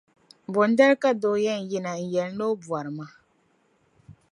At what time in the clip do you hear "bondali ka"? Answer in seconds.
0.53-1.11